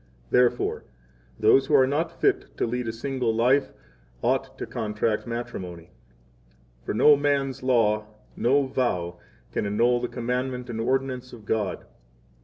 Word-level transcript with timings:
]Therefore, 0.31 0.77
7 0.77 0.89
those 1.51 1.65
who 1.67 1.75
are 1.75 1.85
not 1.85 2.19
fit 2.19 2.47
to 2.57 2.65
lead 2.65 2.87
a 2.87 2.91
single 2.91 3.31
life 3.35 3.71
ought 4.23 4.57
to 4.57 4.63
8 4.63 4.71
contract 4.71 5.27
matrimony. 5.27 5.91
For 6.83 6.95
no 6.95 7.15
man's 7.15 7.61
law, 7.61 8.07
no 8.35 8.63
vow, 8.65 9.19
can 9.51 9.67
annul 9.67 10.01
the 10.01 10.07
commandment 10.07 10.71
and 10.71 10.81
ordinance 10.81 11.33
of 11.33 11.45
God. 11.45 11.85